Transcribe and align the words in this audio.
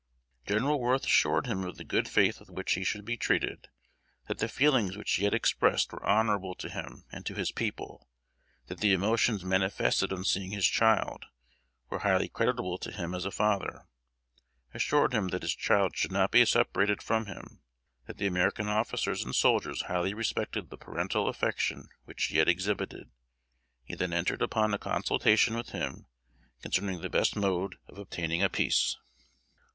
General 0.47 0.79
Worth 0.79 1.03
assured 1.03 1.45
him 1.45 1.63
of 1.63 1.77
the 1.77 1.83
good 1.83 2.09
faith 2.09 2.39
with 2.39 2.49
which 2.49 2.71
he 2.73 2.83
should 2.83 3.05
be 3.05 3.17
treated; 3.17 3.67
that 4.27 4.39
the 4.39 4.47
feelings 4.47 4.97
which 4.97 5.11
he 5.11 5.25
had 5.25 5.33
expressed 5.35 5.91
were 5.93 6.03
honorable 6.03 6.55
to 6.55 6.69
him 6.69 7.05
and 7.11 7.23
to 7.27 7.35
his 7.35 7.51
people; 7.51 8.09
that 8.65 8.79
the 8.79 8.93
emotions 8.93 9.45
manifested 9.45 10.11
on 10.11 10.23
seeing 10.23 10.49
his 10.49 10.65
child, 10.65 11.27
were 11.91 11.99
highly 11.99 12.27
creditable 12.27 12.79
to 12.79 12.91
him 12.91 13.13
as 13.13 13.25
a 13.25 13.29
father; 13.31 13.85
assured 14.73 15.13
him 15.13 15.27
that 15.27 15.43
his 15.43 15.53
child 15.53 15.95
should 15.95 16.11
not 16.11 16.31
be 16.31 16.43
separated 16.45 17.03
from 17.03 17.27
him; 17.27 17.61
that 18.07 18.17
the 18.17 18.25
American 18.25 18.67
officers 18.67 19.23
and 19.23 19.35
soldiers 19.35 19.83
highly 19.83 20.15
respected 20.15 20.71
the 20.71 20.77
parental 20.79 21.27
affection 21.29 21.89
which 22.05 22.23
he 22.23 22.39
had 22.39 22.49
exhibited. 22.49 23.11
He 23.83 23.93
then 23.93 24.13
entered 24.13 24.41
upon 24.41 24.73
a 24.73 24.79
consultation 24.79 25.55
with 25.55 25.69
him 25.69 26.07
concerning 26.63 27.01
the 27.01 27.09
best 27.11 27.35
mode 27.35 27.75
of 27.87 27.99
obtaining 27.99 28.41
a 28.41 28.49
peace. 28.49 28.97